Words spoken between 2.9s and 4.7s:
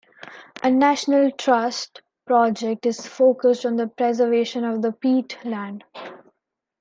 focused on the preservation